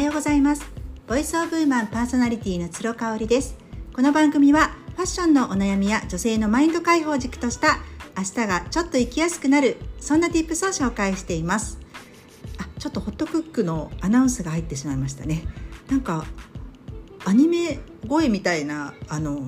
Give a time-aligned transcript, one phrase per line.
[0.00, 0.64] はようございます。
[1.06, 3.58] ボイスオブウーマンパーソナリティの鶴香織です。
[3.94, 7.80] この番組はファッションのお悩みや女性のマインド解放軸とした
[8.16, 11.78] 明日がちょっと生きやすくなるそんな tips を紹介しています。
[12.56, 15.44] あちょっとホットクックのアナウンスが入ってしまいましたね。
[15.90, 16.24] なんか
[17.26, 19.42] アニメ声みたいなあの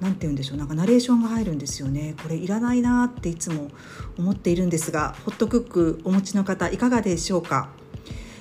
[0.00, 2.14] 何て言うんでしょうなんかナレーションが入るんですよね。
[2.22, 3.68] これいらないなっていつも
[4.16, 7.68] 思っているんですがホットクックお持ちの方いかがでしょうか？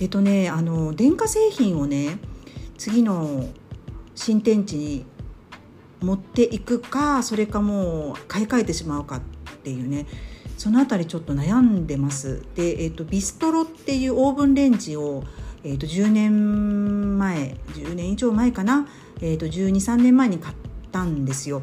[0.00, 2.18] えっとねあの電化製品をね
[2.78, 3.46] 次の
[4.14, 5.04] 新天地に
[6.00, 9.20] 持っていくかそれかもう買い替えてしまうかっ
[9.62, 10.06] ていうね
[10.56, 12.42] その辺りちょっと悩んでます。
[12.54, 15.24] で、えっと、ビストロっていうオーブンレンジを、
[15.64, 18.86] えっと、10年前10年以上前かな、
[19.22, 20.54] えっと、12、3年前に買っ
[20.92, 21.62] たんですよ。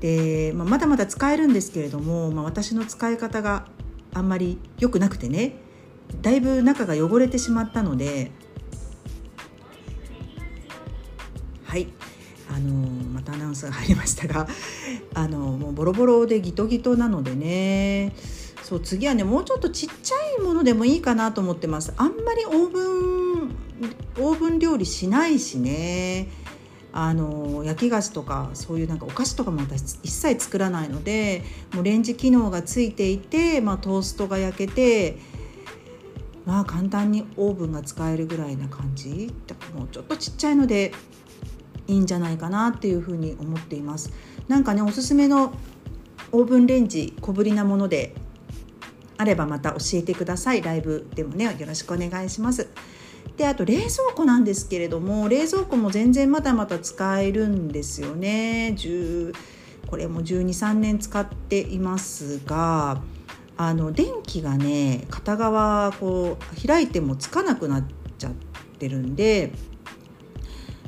[0.00, 3.66] で、まあ、まだまだ使えるんですけれども、まあ、私の使い方が
[4.14, 5.65] あんまり良くなくてね
[6.22, 8.30] だいぶ中が汚れてしまったので
[11.64, 11.88] はい。
[12.48, 12.72] あの
[13.12, 14.46] またアナウンスが入りましたが
[15.14, 18.14] あのもうボロボロでギトギトなのでね。
[18.62, 21.92] そう次はねもうちょっとちっちゃいものでもいいかなと思ってます。
[21.96, 22.82] あんまりオーブ
[23.44, 23.50] ン
[24.18, 26.28] オーブン料理しないしね。
[26.92, 35.18] あの焼き菓子とかそういうなんかお菓子とかも私一切作らないのでもうレンジ機能がついていて、まあ、トーストが焼けて
[36.46, 39.34] まあ簡単にオーブンが使えるぐらいな感じ。
[39.46, 40.92] だからもうちょっとちっちゃいので
[41.88, 44.12] いいんじゃないかなっていうふうに思っています。
[44.48, 45.52] なんかねおすすめの
[46.32, 48.14] オーブンレンジ小ぶりなもので
[49.18, 50.62] あればまた教えてください。
[50.62, 52.68] ライブでもねよろしくお願いします。
[53.36, 58.74] であと冷蔵庫なんですけれども冷蔵庫も全然まだまだ使えるんですよね。
[58.78, 59.34] 10
[59.86, 63.02] これも123年使っていますが
[63.56, 67.84] あの電気がね片側こう開いてもつかなくなっ
[68.18, 68.32] ちゃっ
[68.78, 69.52] てるんで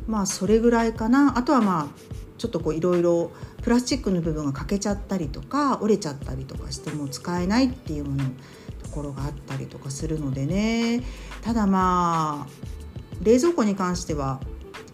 [0.06, 1.38] まあそれぐらいかな。
[1.38, 1.86] あとはまあ
[2.38, 8.24] ちょっとこういろいろプラスチックの部分が欠けちゃったりとか折れちゃったりとかしても使えないっていうもの
[8.82, 11.02] ところがあったりとかするのでね。
[11.42, 12.50] ただまあ
[13.22, 14.40] 冷蔵庫に関しては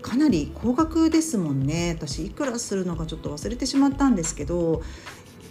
[0.01, 1.97] かなり高額ですもんね。
[1.99, 4.83] 私いくらするのかちょっと忘れてしまったんですけど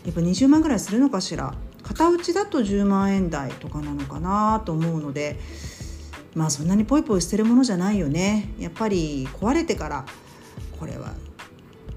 [0.05, 1.53] やっぱ20万ぐらいするのかしら。
[1.83, 5.39] 型打ちだと10万円台とかなのかなと思うので
[6.35, 10.05] まあそんなにポイポイ捨てるものじゃないよねやっぱり壊れてから
[10.79, 11.13] これは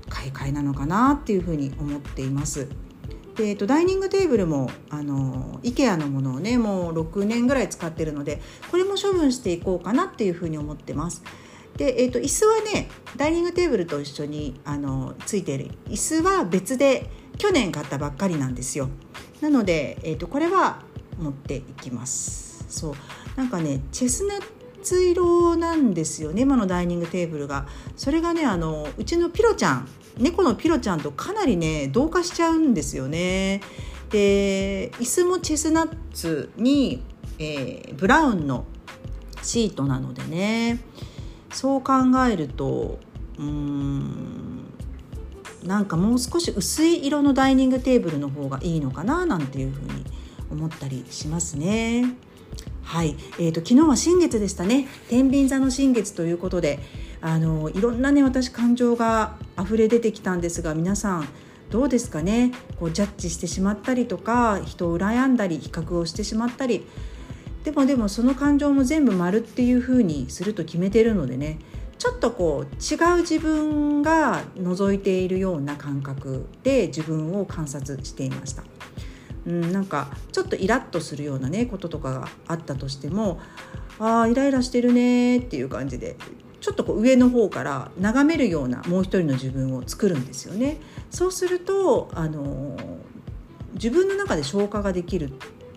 [0.08, 2.68] 買い替えなのかなっていうふうに思っています。
[3.36, 11.22] で、えっと、ダイニングテーブルもあの IKEA のものをねもう6年ぐらい使ってるのでこれも処分していこうかなっていうふうに思ってます。
[11.76, 18.88] で、えっと、椅子はねダイニングテーブルと一緒にあのついている椅子は別で去年買ったばっかりなんですよ。
[19.40, 20.80] なので、えっと、これは
[21.18, 22.64] 持っていきます。
[22.68, 22.94] そう
[23.36, 24.42] なんかねチェスナッ
[24.82, 27.66] ツ色なんですよね今のダイニングテーブルが。
[27.96, 29.88] それがねあのうちのピロちゃん
[30.18, 33.60] 猫のピロちゃんとかなりね同化しちゃうんですよね。
[34.10, 37.02] で椅子もチェスナッツに、
[37.38, 38.64] えー、ブラウンの
[39.42, 40.80] シートなのでね
[41.52, 41.94] そう考
[42.28, 42.98] えると
[43.38, 44.15] うん
[45.66, 50.04] なんかもう少し薄い色のダイニングテーブルの方がいいのかななんていうふうに
[50.50, 52.14] 思ったりしますね。
[52.82, 54.86] はい、えーと、昨日は新月でしたね。
[55.08, 56.78] 天秤座の新月ということで
[57.20, 61.28] あのいろんなね私感情が溢れ出てきたんですが皆さん
[61.70, 62.52] どうですかね？
[62.78, 66.86] こうジャッジしてしまったりとか人を羨んだり比較をしてしまったり。
[67.64, 71.58] でもでもその感情も全部丸っていう風にすると決めてるのでね。
[71.98, 78.64] ちょっとこう違う自分が覗いているような感覚で自分を観察していました。
[79.46, 83.40] うん、なんかちょっとイラッとするようなねこととかがあったとしても
[83.98, 86.16] ああイライラしてるねっていう感じで
[86.60, 90.78] ちょっとこう上の方から眺めるようなもう一人の自分を作るんですよね。
[91.10, 92.76] そうするとあの
[93.74, 95.32] 自分の中で消化ができるっ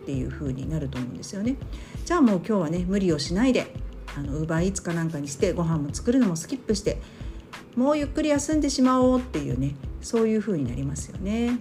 [0.06, 1.58] ていう風になると思うんですよね。
[2.06, 3.72] じゃあもう今日はね無理をしないで
[4.18, 7.02] あのウーバーイーツかなんかにしてご飯も作るのもスキップして
[7.76, 11.60] もうゆっくり休んでしまおうっていうねそういう風になりますよね。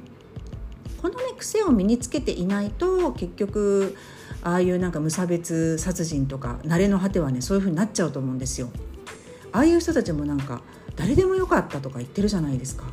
[1.01, 3.97] このね癖を身につけていないと結局
[4.43, 8.71] ああいうなんか無差別殺人とか慣れの果てはねそういう風になっちゃうと思うんですよ。
[9.53, 10.61] ああいう人たちもなんか
[10.97, 12.85] 誰でもよかったとか言ってるじゃないですか。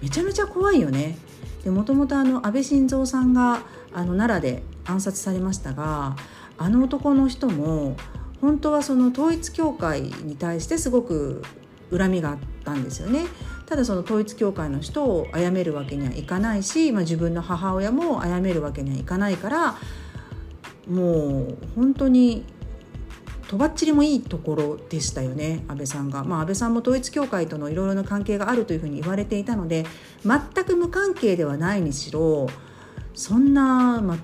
[0.00, 1.18] めちゃめちゃ怖いよね。
[1.64, 3.62] でもともとあの安倍晋三さんが
[3.92, 6.16] あの奈良で暗殺されましたが
[6.56, 7.96] あの男の人も
[8.40, 11.42] 本当はその統一教会に対してすごく
[11.90, 13.26] 恨みがあったんですよね。
[13.66, 19.76] ただその統一教会の人を殺めるわけにはいかないし、まあ、自分の母親も殺めるわけにはいかないから
[20.88, 22.46] もう本当に
[23.48, 29.84] とばっちりもいいところでしたよね安倍さんが、まあ、安倍さんも統一教会とのいろいろな関係があるというふうに言われていたので
[30.24, 32.46] 全く無関係ではないにしろ
[33.14, 34.18] そんな、まあ、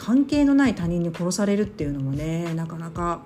[0.00, 3.20] 関係のない他人に殺されるっていうのもねなかなか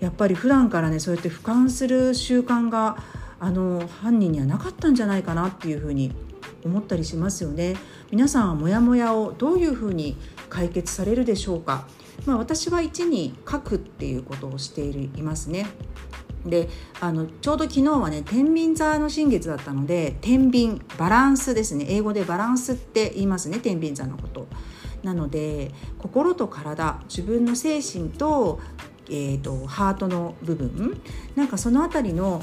[0.00, 2.96] やっぱり普段からねそうやって俯瞰する習慣が
[3.38, 6.12] あの犯人にはなかったんじゃないかなっていうふうに
[6.64, 7.76] 思ったりしますよね。
[8.10, 10.16] 皆さんはモヤモヤをどういうふうに
[10.48, 11.86] 解決されるでしょうか。
[12.24, 15.66] まあ、私は1に書くっていうことをしていますね。
[16.46, 16.70] で
[17.00, 24.48] あのちょうど昨日はね天秤座の新月だったので天秤バランスですね英語でバランスって言いますね天秤座のこと。
[25.02, 28.60] なので心と体自分の精神と,、
[29.08, 31.00] えーと、ハートの部分
[31.36, 32.42] なんかその辺りの、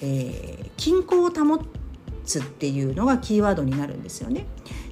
[0.00, 1.62] えー、均衡を保
[2.24, 4.46] つっていうのがキーワードになるんですよね。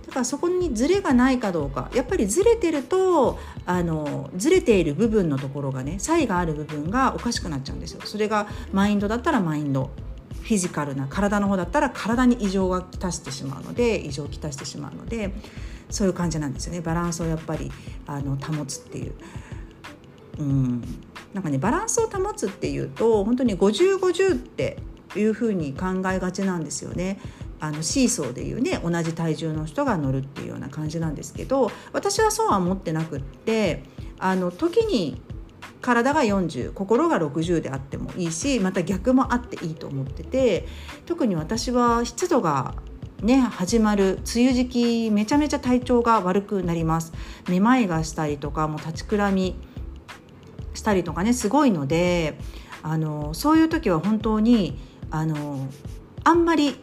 [0.07, 8.03] だからそこにズレがないかどうかやっぱりズレてるとあのズレている部分のところがね差異がある部分がおかしくなっちゃうんですよ。
[8.05, 9.91] それがマインドだったらマインド
[10.43, 15.33] フィジカルな体の方だったら体に異常がきたしてしまうので異常をきたしてしまうので
[15.93, 17.71] そういう感じなんですよねバランスをやっぱり
[18.07, 19.15] あの保つっていう。
[20.39, 20.83] うん
[21.35, 24.79] なんかねバランスを保つっていうと本当に5050って
[25.17, 27.19] いうふうに考えがちなんですよね。
[27.61, 33.85] あのシーソーでいうね同じ体重の人が乗るっていうような感じなんですけど私はそうは思ってなくって
[34.19, 35.23] あの時に
[35.81, 40.67] 体が40心が60であってもいいしまた逆もあっていいと思ってて
[41.07, 42.75] 特に私は湿度が
[43.23, 47.13] ね始まる梅雨時期めちゃめちゃ体調が悪くなります。
[47.49, 49.55] めまいがしたりとかもう立ちくらみ
[50.75, 52.39] したりとかねすごいので
[52.83, 54.79] あのそういう時は本当に
[55.11, 55.69] あの
[56.25, 56.77] あんまり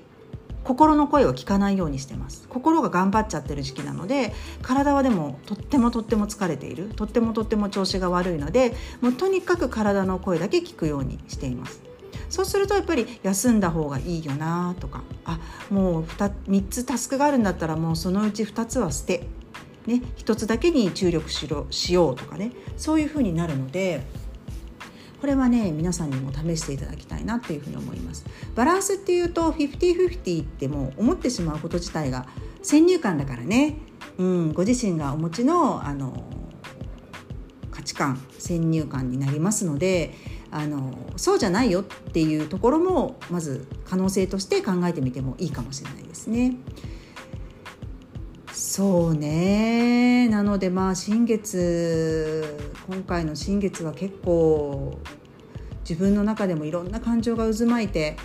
[0.63, 2.47] 心の声を聞かないようにしてます。
[2.47, 6.89] 心が頑張っちゃってる時期なので体はでもとってもとっても疲れている。
[6.95, 11.88] とってもとっても調子が悪いのでもうとにかく体の声だけ聞くようにしています。
[12.29, 15.03] そうするとやっぱり休んだ方がいいよなとか。
[15.25, 15.39] あ
[15.69, 19.27] もう 2, 3つタスクがあるんだったらもうそのうち2つは捨て、
[19.85, 22.51] ね、1つだけに注力しろしようとかね。
[22.77, 24.03] そういうふうになるので
[25.19, 28.25] これはね皆さんにも試していただきたいなっていうふうに思います。
[28.55, 32.27] バランスっていうと50-50っても思ってしまうこと自体が
[32.61, 33.77] 先入観だからね、
[34.17, 36.23] うん、ご自身がお持ちのあの
[37.71, 40.13] 価値観先入観になりますので
[40.51, 46.55] あのそうじゃないよっていうところもまず可能性として考えてみてもいいかもしれないですね。
[48.51, 50.27] そうね。
[50.29, 52.57] なのでまあ新月
[52.87, 54.99] 今回の新月は結構
[55.87, 58.17] 自分の中でもいろんな感情が渦巻いて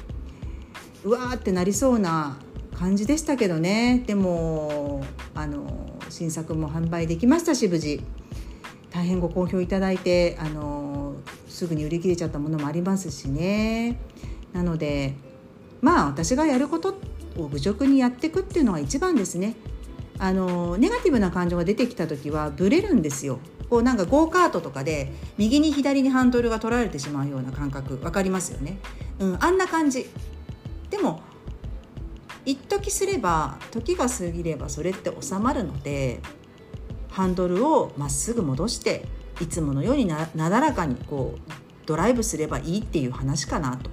[1.03, 2.38] うわーってなりそうな
[2.75, 4.03] 感じでしたけどね。
[4.06, 5.05] でも
[5.35, 8.03] あの新作も販売できましたし無事。
[8.91, 10.84] 大変ご好評いただいてあの
[11.55, 13.99] すぐに売り切れちゃったものもありますしね。
[14.53, 15.15] なので
[15.81, 16.97] まあ私がやること
[17.37, 19.55] を愚直にやっていくっていうのが一番ですね。
[20.19, 23.39] あのネガティブな感情が出てきた時はブレるんですよ。
[23.71, 27.97] こうなんかゴーカートとかで右に左にハンドルが取られてしまうような感覚。
[27.97, 28.79] 分かりますよね、
[29.19, 30.07] うん、あんな感じ。
[30.91, 31.23] でも
[32.45, 36.21] 一時すれば時が過ぎればそれって収まるので
[37.11, 39.05] ハンドルをまっすぐ戻して
[39.41, 41.53] いつものようになだらかにこう
[41.87, 43.91] ドライブすればいいっていう話かなと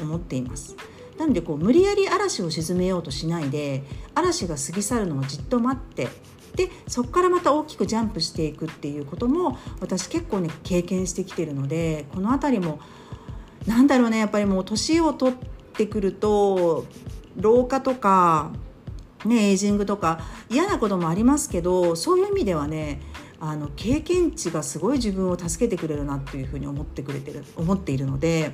[0.00, 0.76] 思っています。
[1.18, 3.82] なのでこう無理やり嵐を鎮めようとしないで
[4.14, 6.08] 嵐が過ぎ去るのをじっと待って
[6.54, 12.78] でそこからまた大きくジャンプしていくっていうことも私結構ね経験してきてるのでこの辺りも
[13.66, 15.36] なんだろうねやっぱりもう年を取っ
[15.74, 16.86] てくると
[17.36, 18.52] 老化とか、
[19.24, 20.20] ね、エイジングとか
[20.50, 23.00] 嫌なこともありますけどそういう意味ではね
[23.40, 28.52] あの経験値がすごい自分を助けてくれるなっていうふうに思ってくれてる思っているので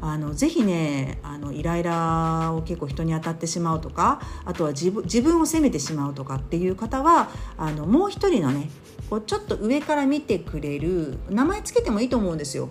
[0.00, 8.68] あのぜひねあのイライラを結構人に当たってしまうとかあとは自分自分を責めてしまうとかっていう方はあのもう一人のね
[9.08, 12.68] こうちょっと上から見てくれる名前つけてもいいと思うんですよ。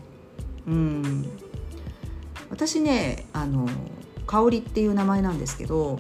[0.68, 1.26] うん
[2.50, 3.68] 私ねあの
[4.28, 6.00] 香りっていう名前なんですけど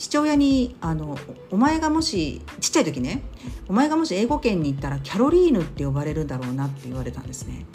[0.00, 1.18] 父親にあの
[1.52, 3.22] 「お前がもしちっちゃい時ね
[3.68, 7.66] お前がもし英語圏に行ったらキャロリーヌって呼ばれるだろうな」って言われたんですね。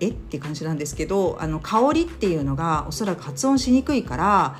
[0.00, 0.08] え？
[0.08, 4.58] って感じなんですけどあの香りっていうのがおそらく発音しにくいから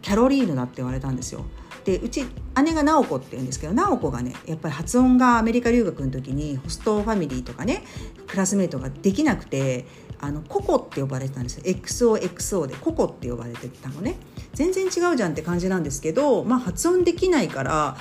[0.00, 1.44] キャロリーヌだって言われたんですよ。
[1.84, 2.24] でうち
[2.62, 7.84] 姉が直子って言うんですけど直子がねやっぱり発音がアメリカ留学の時にホストファミリーとかね
[8.26, 9.86] クラスメートができなくて
[10.20, 11.64] あのココって呼ばれてたんですよ。
[11.64, 14.16] XOXO でココって呼ばれてたのね。
[14.54, 17.96] 全然違うじゃんって感じなんですけど、まあ、発音できないから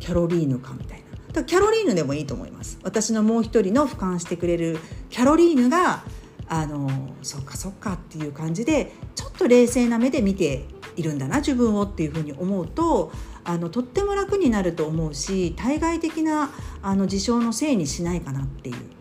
[0.00, 1.04] キャロリーヌかみたいな。
[1.32, 2.78] だキャロリーヌでもいいと思います。
[2.82, 4.78] 私のもう一人の俯瞰してくれる
[5.10, 6.04] キャロリーヌが
[6.48, 6.88] あの
[7.22, 10.64] そっかそっかっていう感じでちょっと冷静な目で見て
[10.96, 13.12] いるんだな自分をっていうふうに思うと
[13.44, 16.50] あのとっても楽になると思うし対外的な
[16.82, 18.97] あの事象のせいにしないかなっていう。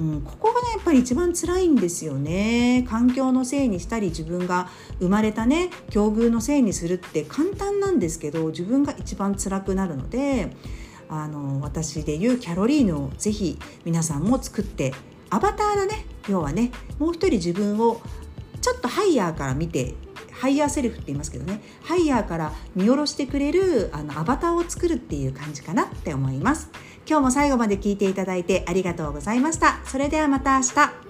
[0.00, 2.86] うん、ここがねやっぱり一番辛いんですよね。
[2.88, 10.56] 環境のせいにしたり自分が生まれたね境遇のせいにするって簡単なんですけど自分が一番辛くなるので
[11.10, 14.94] あの私でいうキャロリーヌをぜひ皆さんも作って
[15.28, 18.00] アバターだね要はねもう一人自分を
[18.62, 19.94] ちょっとハイヤーから見て
[20.32, 26.70] ハイヤーセルフって言いますけどねハイヤーから見下ろしてくれるあのアバターを作るっていう感じかなって思います。
[27.10, 29.80] 今日も最後まで聞いていただいてありがとうございました。
[29.84, 31.09] それではまた明日。